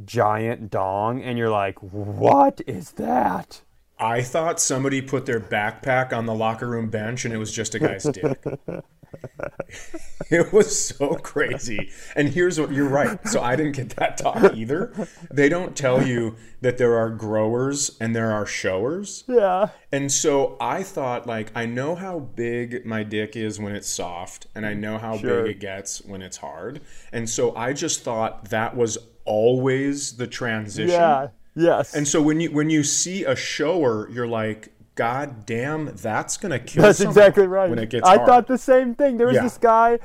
[0.05, 3.61] giant dong and you're like, "What is that?"
[3.99, 7.75] I thought somebody put their backpack on the locker room bench and it was just
[7.75, 8.43] a guy's dick.
[10.29, 11.89] it was so crazy.
[12.15, 13.25] And here's what you're right.
[13.27, 14.93] So I didn't get that talk either.
[15.31, 19.23] They don't tell you that there are growers and there are showers.
[19.27, 19.69] Yeah.
[19.91, 24.47] And so I thought, like, I know how big my dick is when it's soft,
[24.55, 25.43] and I know how Sure.
[25.43, 26.81] big it gets when it's hard.
[27.11, 30.89] And so I just thought that was always the transition.
[30.89, 31.27] Yeah.
[31.55, 31.93] Yes.
[31.95, 36.59] And so when you when you see a shower, you're like, God damn, that's gonna
[36.59, 36.83] kill.
[36.83, 37.69] That's exactly right.
[37.69, 38.27] When it gets I hard.
[38.27, 39.15] thought the same thing.
[39.15, 39.43] There was Yeah.
[39.43, 39.99] this guy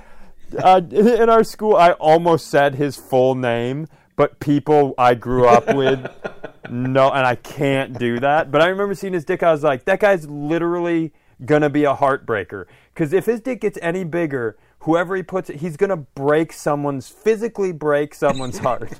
[0.56, 1.74] uh, in our school.
[1.74, 5.98] I almost said his full name, but people I grew up with,
[6.70, 8.52] no, and I can't do that.
[8.52, 9.42] But I remember seeing his dick.
[9.42, 11.12] I was like, that guy's literally
[11.44, 12.66] gonna be a heartbreaker.
[12.94, 17.08] Because if his dick gets any bigger, whoever he puts it, he's gonna break someone's
[17.08, 18.92] physically break someone's heart.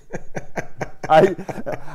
[1.09, 1.35] I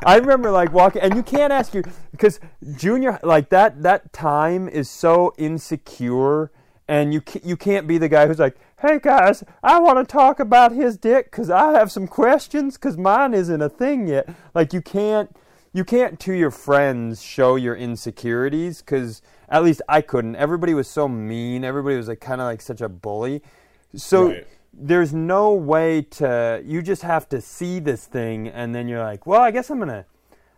[0.06, 2.40] I remember like walking, and you can't ask you because
[2.76, 6.52] junior like that that time is so insecure,
[6.88, 10.40] and you you can't be the guy who's like, hey guys, I want to talk
[10.40, 14.30] about his dick because I have some questions because mine isn't a thing yet.
[14.54, 15.36] Like you can't
[15.74, 20.36] you can't to your friends show your insecurities because at least I couldn't.
[20.36, 21.64] Everybody was so mean.
[21.64, 23.42] Everybody was like kind of like such a bully.
[23.96, 24.48] So Right.
[24.74, 29.26] There's no way to you just have to see this thing and then you're like
[29.26, 30.06] well i guess i'm gonna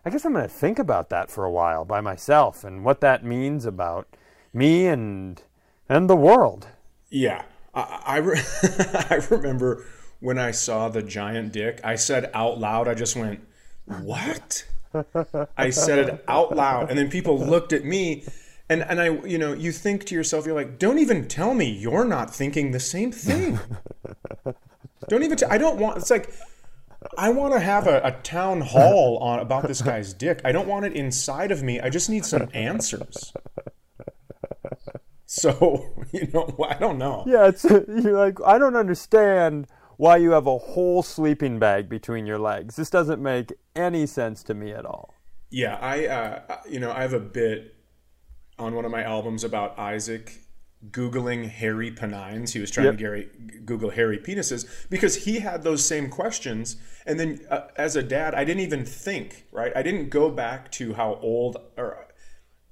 [0.04, 3.24] i guess i'm gonna think about that for a while by myself and what that
[3.24, 4.06] means about
[4.52, 5.42] me and
[5.88, 6.68] and the world
[7.10, 7.42] Yeah,
[7.74, 8.40] I I, re-
[9.10, 9.84] I remember
[10.20, 11.80] when I saw the giant dick.
[11.84, 12.86] I said out loud.
[12.88, 13.40] I just went,
[13.86, 14.64] "What?"
[15.56, 18.24] I said it out loud, and then people looked at me.
[18.72, 21.70] And, and I, you know, you think to yourself, you're like, don't even tell me
[21.70, 23.58] you're not thinking the same thing.
[25.08, 25.36] don't even.
[25.36, 25.98] T- I don't want.
[25.98, 26.32] It's like,
[27.18, 30.40] I want to have a, a town hall on about this guy's dick.
[30.44, 31.80] I don't want it inside of me.
[31.80, 33.32] I just need some answers.
[35.26, 37.24] So you know, I don't know.
[37.26, 42.26] yeah it's you're like i don't understand why you have a whole sleeping bag between
[42.26, 45.14] your legs this doesn't make any sense to me at all
[45.50, 47.74] Yeah, I, uh, you know, I have a bit
[48.58, 50.38] on one of my albums about Isaac
[50.90, 52.52] googling hairy penines.
[52.52, 52.94] He was trying Yep.
[52.96, 53.28] to Gary,
[53.64, 56.76] Google hairy penises because he had those same questions.
[57.06, 59.46] And then, uh, as a dad, I didn't even think.
[59.52, 62.08] Right, I didn't go back to how old or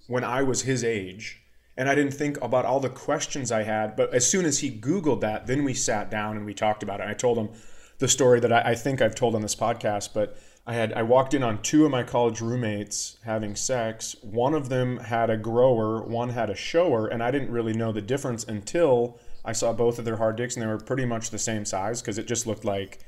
[0.08, 1.40] when I was his age,
[1.76, 3.94] and I didn't think about all the questions I had.
[3.94, 7.00] But as soon as he Googled that, then we sat down and we talked about
[7.00, 7.06] it.
[7.08, 7.50] I told him
[7.98, 11.02] the story that I, I think I've told on this podcast, but I had I
[11.02, 14.14] walked in on two of my college roommates having sex.
[14.22, 17.92] One of them had a grower, one had a shower, and I didn't really know
[17.92, 21.30] the difference until I saw both of their hard dicks, and they were pretty much
[21.30, 23.00] the same size because it just looked like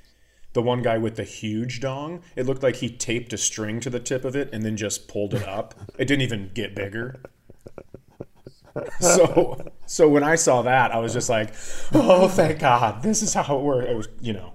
[0.53, 3.91] the one guy with the huge dong, it looked like he taped a string to
[3.91, 5.75] the tip of it and then just pulled it up.
[5.99, 7.23] It didn't even get bigger.
[9.01, 11.53] So, so when I saw that, I was just like,
[11.93, 13.03] "Oh, thank God!
[13.03, 14.55] This is how it works." It was, you know,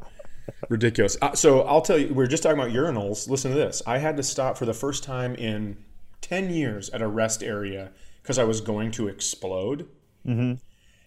[0.70, 1.18] ridiculous.
[1.22, 3.30] Uh, so I'll tell you, we are just talking about urinals.
[3.30, 3.82] Listen to this.
[3.86, 5.78] I had to stop for the first time in
[6.22, 9.88] ten years at a rest area because I was going to explode,
[10.26, 10.56] mm-hmm.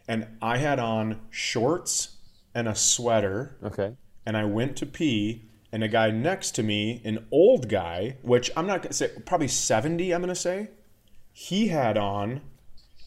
[0.08, 2.16] and I had on shorts
[2.54, 3.94] and a sweater Okay.
[4.26, 8.50] and I went to pee, and a guy next to me, an old guy, which
[8.56, 10.70] I'm not gonna say, probably 70, I'm gonna say,
[11.32, 12.40] he had on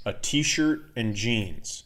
[0.05, 1.83] a t-shirt and jeans,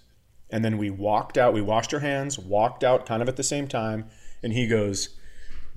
[0.49, 1.53] and then we walked out.
[1.53, 4.05] We washed our hands, walked out, kind of at the same time,
[4.47, 5.09] and he goes,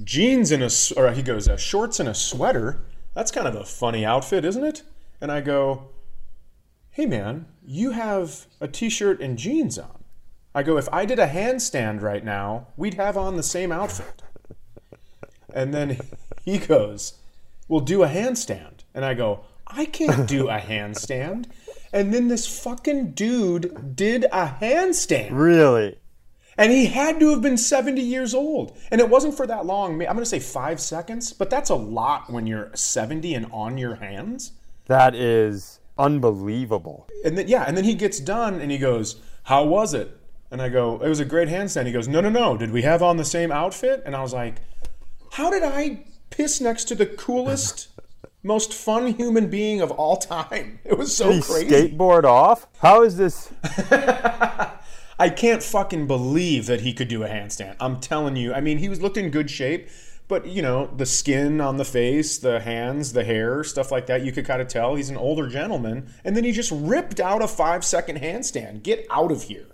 [0.04, 2.78] jeans and a, or he goes, uh, shorts and a sweater.
[3.14, 4.84] That's kind of a funny outfit, isn't it?
[5.20, 5.88] And I go,
[6.92, 10.04] hey man, you have a t-shirt and jeans on.
[10.54, 14.22] I go, if I did a handstand right now, we'd have on the same outfit.
[15.52, 15.98] And then
[16.44, 17.14] he goes,
[17.66, 18.84] We'll do a handstand.
[18.94, 21.46] And I go, I can't do a handstand.
[21.92, 25.30] And then this fucking dude did a handstand.
[25.32, 25.99] Really?
[26.60, 28.76] And he had to have been 70 years old.
[28.90, 29.92] And it wasn't for that long.
[29.92, 33.78] I'm going to say five seconds, but that's a lot when you're 70 and on
[33.78, 34.52] your hands.
[34.84, 37.08] That is unbelievable.
[37.24, 40.14] And then, yeah, and then he gets done and he goes, How was it?
[40.50, 41.86] And I go, It was a great handstand.
[41.86, 42.58] He goes, No, no, no.
[42.58, 44.02] Did we have on the same outfit?
[44.04, 44.56] And I was like,
[45.32, 47.88] How did I piss next to the coolest,
[48.42, 50.78] most fun human being of all time?
[50.84, 51.88] It was so Did he crazy.
[51.88, 52.66] skateboard off?
[52.80, 53.50] How is this?
[55.20, 57.76] I can't fucking believe that he could do a handstand.
[57.78, 58.54] I'm telling you.
[58.54, 59.90] I mean, he was looked in good shape,
[60.28, 64.22] but you know, the skin on the face, the hands, the hair, stuff like that,
[64.24, 66.10] you could kind of tell he's an older gentleman.
[66.24, 68.82] And then he just ripped out a five second handstand.
[68.82, 69.66] Get out of here.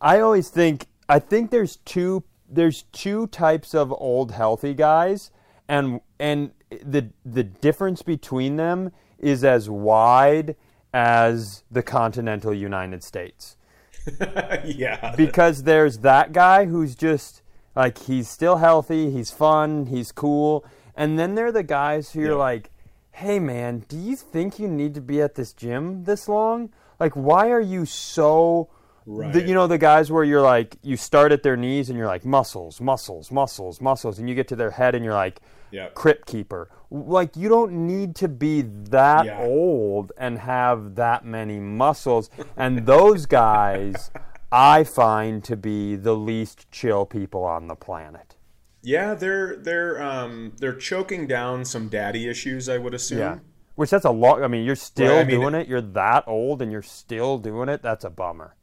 [0.00, 5.30] I always think I think there's two there's two types of old healthy guys
[5.68, 10.56] and and the the difference between them is as wide
[10.94, 13.58] as the continental United States.
[14.64, 15.14] yeah.
[15.16, 17.42] because there's that guy who's just
[17.76, 20.64] like he's still healthy, he's fun, he's cool,
[20.96, 22.70] and then there are the guys who you're like,
[23.12, 26.70] "Hey man, do you think you need to be at this gym this long?
[26.98, 28.68] Like why are you so
[29.06, 29.46] the, Right.
[29.46, 32.24] you know the guys where you're like you start at their knees and you're like
[32.26, 35.88] muscles, muscles, muscles, muscles and you get to their head and you're like Yeah.
[35.94, 36.70] crypt keeper.
[36.90, 39.40] Like you don't need to be that Yeah.
[39.42, 42.30] old and have that many muscles.
[42.56, 44.10] And those guys,
[44.50, 48.36] I find to be the least chill people on the planet.
[48.82, 53.18] Yeah, they're they're um they're choking down some daddy issues, I would assume.
[53.18, 53.38] Yeah.
[53.74, 54.42] Which that's a lot.
[54.42, 55.68] I mean, you're still I mean- doing it.
[55.68, 57.82] You're that old and you're still doing it.
[57.82, 58.54] That's a bummer.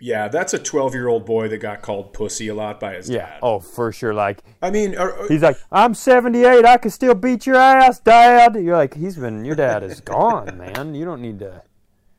[0.00, 3.26] Yeah, that's a 12-year-old boy that got called pussy a lot by his Yeah.
[3.26, 3.38] dad.
[3.42, 4.12] Oh, for sure.
[4.12, 4.94] Like I mean,
[5.28, 6.64] he's like, I'm 78.
[6.66, 8.56] I can still beat your ass, Dad.
[8.56, 9.44] You're like, he's been.
[9.44, 10.94] Your dad is gone, man.
[10.94, 11.62] You don't need to.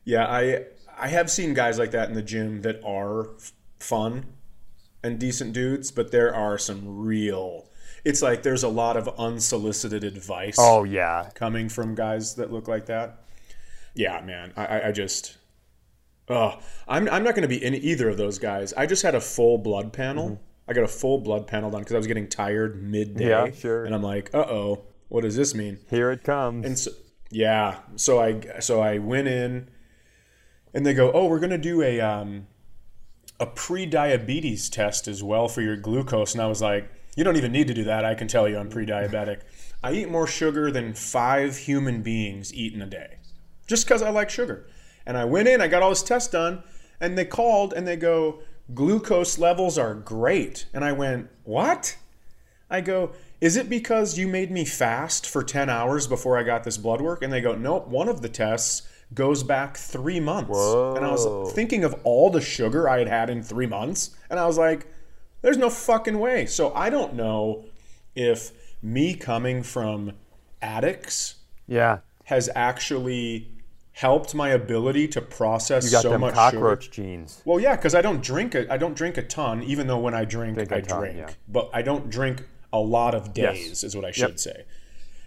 [0.04, 0.64] Yeah, I
[0.98, 4.24] I have seen guys like that in the gym that are f- fun
[5.04, 7.68] and decent dudes, but there are some real.
[8.04, 11.28] It's like there's a lot of unsolicited advice Oh yeah.
[11.34, 13.22] coming from guys that look like that.
[13.94, 15.36] Yeah, man, I, I, I just.
[16.28, 16.58] Oh,
[16.88, 18.72] I'm, I'm not going to be in either of those guys.
[18.72, 20.40] I just had a full blood panel.
[20.68, 23.28] I got a full blood panel done because I was getting tired midday.
[23.28, 23.84] Yeah, sure.
[23.84, 25.78] And I'm like, uh oh, what does this mean?
[25.88, 26.66] Here it comes.
[26.66, 26.90] And so,
[27.30, 29.68] yeah, so I so I went in,
[30.74, 32.46] and they go, "Oh, we're gonna do a um,
[33.38, 37.52] a pre-diabetes test as well for your glucose." And I was like, "You don't even
[37.52, 38.04] need to do that.
[38.04, 39.42] I can tell you, I'm pre-diabetic.
[39.82, 43.18] I eat more sugar than five human beings eat in a day,
[43.66, 44.66] just because I like sugar."
[45.06, 46.62] And I went in, I got all this test done,
[47.00, 48.40] and they called and they go,
[48.74, 51.96] "Glucose levels are great." And I went, "What?"
[52.70, 56.64] I go, Is it because you made me fast for 10 hours before I got
[56.64, 57.22] this blood work?
[57.22, 60.50] And they go, Nope, one of the tests goes back three months.
[60.50, 60.94] Whoa.
[60.96, 64.16] And I was thinking of all the sugar I had had in three months.
[64.30, 64.86] And I was like,
[65.42, 66.46] There's no fucking way.
[66.46, 67.66] So I don't know
[68.14, 70.12] if me coming from
[70.60, 71.36] addicts
[71.68, 71.98] yeah.
[72.24, 73.48] has actually
[73.96, 76.94] helped my ability to process You got so them much cockroach sugar.
[76.94, 77.40] genes.
[77.46, 80.12] Well, yeah, because I don't drink a, I don't drink a ton, even though when
[80.12, 81.16] I drink, Drink I ton, drink.
[81.16, 81.30] yeah.
[81.48, 82.44] But I don't drink
[82.74, 83.56] a lot of Yes.
[83.56, 84.66] days, is what I should say.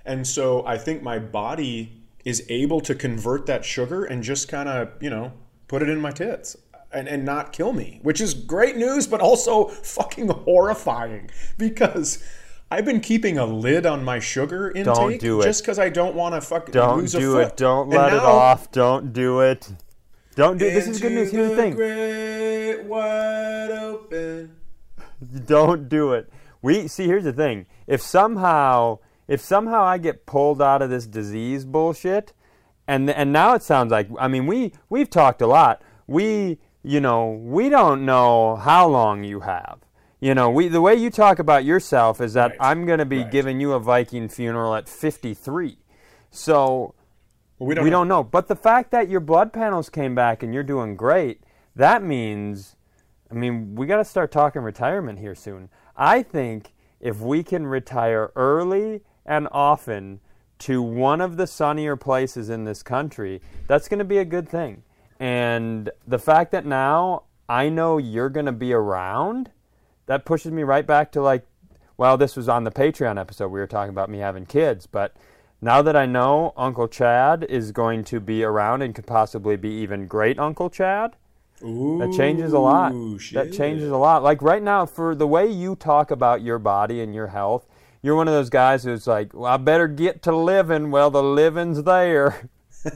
[0.06, 4.70] And so I think my body is able to convert that sugar and just kind
[4.70, 5.34] of, you know,
[5.68, 6.56] put it in my tits
[6.94, 9.66] and, and not kill me, which is great news, but also
[9.98, 12.24] fucking horrifying because
[12.72, 15.46] I've been keeping a lid on my sugar intake do it.
[15.46, 17.48] just because I don't want to fucking Don't lose a do foot.
[17.48, 17.58] it.
[17.58, 18.72] Don't let it off.
[18.72, 19.72] Don't do it.
[20.36, 21.32] Don't do it This is good news.
[21.32, 21.74] Here's the thing.
[21.74, 24.56] Great wide open.
[25.46, 26.32] Don't do it.
[26.62, 27.08] We see.
[27.08, 32.34] Here's the thing: if somehow, if somehow I get pulled out of this disease bullshit,
[32.88, 35.82] and and now it sounds like I mean we we've talked a lot.
[36.08, 39.80] We you know we don't know how long you have.
[40.20, 42.58] You know, we the way you talk about yourself is that Right.
[42.60, 43.32] I'm going to be Right.
[43.32, 45.78] giving you a Viking funeral at 53.
[46.30, 46.94] So
[47.58, 47.84] Well, we don't.
[47.86, 47.98] we know.
[48.00, 48.24] don't know.
[48.24, 51.42] But the fact that your blood panels came back and you're doing great,
[51.76, 52.76] that means,
[53.32, 55.70] I mean, we got to start talking retirement here soon.
[55.96, 60.20] I think if we can retire early and often
[60.60, 64.50] to one of the sunnier places in this country, that's going to be a good
[64.50, 64.84] thing.
[65.18, 69.52] And the fact that now I know you're going to be around,
[70.10, 71.46] that pushes me right back to like,
[71.96, 73.50] well, this was on the Patreon episode.
[73.50, 75.16] We were talking about me having kids, but
[75.62, 79.70] now that I know Uncle Chad is going to be around and could possibly be
[79.70, 81.16] even great Uncle Chad,
[81.62, 82.92] that changes a lot.
[82.94, 84.24] Ooh, That changes a lot.
[84.24, 87.68] Like right now, for the way you talk about your body and your health,
[88.02, 90.90] you're one of those guys who's like, well, I better get to living.
[90.90, 92.50] Well, the living's there.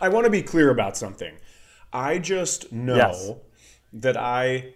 [0.00, 1.34] I want to be clear about something.
[1.92, 3.30] I just know Yes.
[3.92, 4.74] that I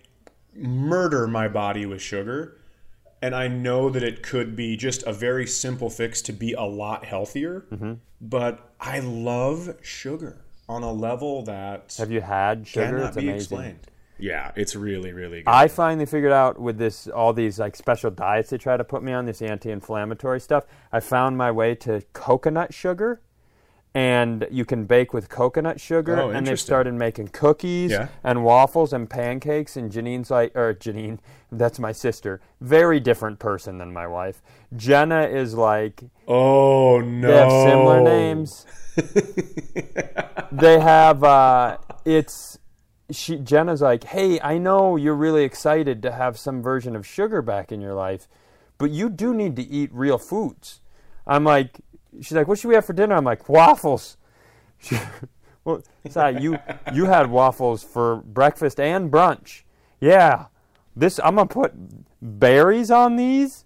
[0.54, 2.58] murder my body with sugar,
[3.20, 6.62] and I know that it could be just a very simple fix to be a
[6.62, 7.66] lot healthier.
[7.72, 7.94] Mm-hmm.
[8.20, 12.86] But I love sugar on a level that Have you had sugar?
[12.86, 13.36] cannot it's be amazing.
[13.36, 13.86] explained.
[14.18, 15.50] Yeah, it's really, really good.
[15.50, 19.02] I finally figured out with this all these like special diets they try to put
[19.02, 20.64] me on this anti-inflammatory stuff.
[20.92, 23.20] I found my way to coconut sugar,
[23.94, 26.18] and you can bake with coconut sugar.
[26.18, 28.08] Oh, and they've started making cookies Yeah.
[28.24, 29.76] and waffles and pancakes.
[29.76, 31.18] And Janine's like, or Janine,
[31.52, 34.42] that's my sister, very different person than my wife.
[34.74, 38.66] Jenna is like, oh no, they have similar names.
[40.52, 42.58] they have uh, it's
[43.10, 47.42] she Jenna's like, "Hey, I know you're really excited to have some version of sugar
[47.42, 48.28] back in your life,
[48.78, 50.80] but you do need to eat real foods."
[51.26, 51.80] I'm like,
[52.20, 54.16] she's like, "What should we have for dinner?" I'm like, "Waffles."
[54.84, 54.98] She,
[55.64, 56.58] well, Si, you
[56.92, 59.62] you had waffles for breakfast and brunch.
[60.00, 60.46] Yeah,
[60.96, 61.72] this I'm gonna put
[62.20, 63.64] berries on these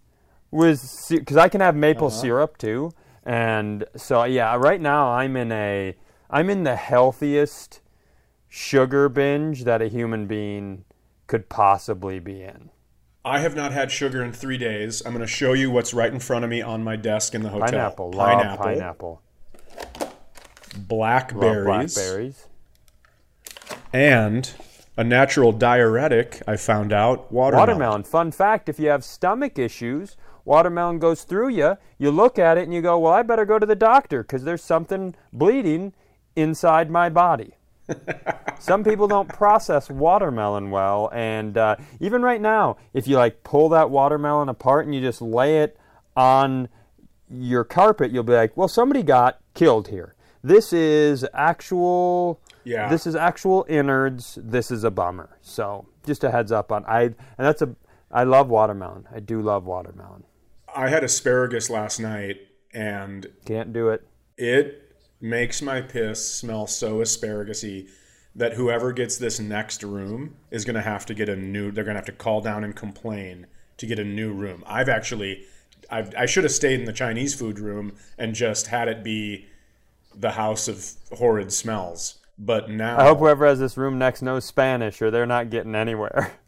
[0.51, 2.17] with because I can have maple uh-huh.
[2.21, 2.93] syrup too,
[3.25, 4.55] and so yeah.
[4.57, 5.97] Right now I'm in a
[6.29, 7.81] I'm in the healthiest
[8.47, 10.85] sugar binge that a human being
[11.27, 12.71] could possibly be in.
[13.27, 15.03] I have not had sugar in three days.
[15.05, 17.43] I'm going to show you what's right in front of me on my desk in
[17.43, 17.67] the hotel.
[17.67, 19.21] Pineapple, pineapple,
[19.99, 20.13] love
[20.87, 22.47] blackberries, blackberries.
[23.93, 24.55] and
[24.97, 26.41] a natural diuretic.
[26.47, 27.69] I found out watermelon.
[27.69, 28.03] Watermelon.
[28.05, 31.79] Fun fact: if you have stomach issues, watermelon goes through you.
[31.99, 34.45] You look at it and you go, "Well, I better go to the doctor because
[34.45, 35.95] there's something bleeding
[36.37, 37.56] inside my body."
[38.59, 43.69] Some people don't process watermelon well, and uh, even right now, if you like pull
[43.71, 45.77] that watermelon apart and you just lay it
[46.17, 46.69] on
[47.31, 50.15] your carpet, you'll be like, "Well, somebody got killed here.
[50.43, 52.41] This is actual.
[52.65, 52.89] Yeah.
[52.89, 54.39] This is actual innards.
[54.43, 57.75] This is a bummer." So, just a heads up on I, and that's a.
[58.11, 59.07] I love watermelon.
[59.15, 60.25] I do love watermelon.
[60.75, 62.37] I had asparagus last night,
[62.73, 64.07] and Can't do it.
[64.39, 64.86] it
[65.21, 67.89] makes my piss smell so asparagusy
[68.35, 71.71] that whoever gets this next room is going to have to get a new.
[71.71, 73.47] They're going to have to call down and complain
[73.79, 74.63] to get a new room.
[74.67, 75.45] I've actually,
[75.91, 79.47] I've, I should have stayed in the Chinese food room and just had it be
[80.15, 82.19] the house of horrid smells.
[82.39, 85.75] But now, I hope whoever has this room next knows Spanish, or they're not getting
[85.75, 86.33] anywhere.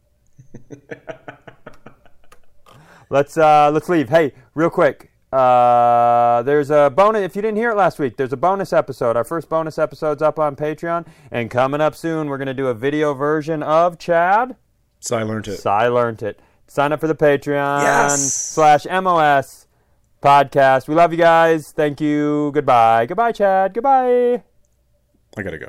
[3.11, 4.11] let's uh, let's leave.
[4.11, 5.11] Hey, real quick.
[5.33, 7.23] Uh, there's a bonus.
[7.23, 9.17] If you didn't hear it last week, there's a bonus episode.
[9.17, 12.75] Our first bonus episode's up on Patreon, and coming up soon, we're gonna do a
[12.75, 14.57] video version of Chad.
[15.01, 15.59] so I learned it.
[15.59, 16.41] So I learned it.
[16.67, 18.33] Sign up for the Patreon Yes.
[18.35, 19.67] slash MOS
[20.23, 20.89] podcast.
[20.89, 21.73] We love you guys.
[21.73, 22.51] Thank you.
[22.53, 23.07] Goodbye.
[23.07, 23.75] Goodbye, Chad.
[23.75, 24.43] Goodbye.
[25.37, 25.69] I gotta go.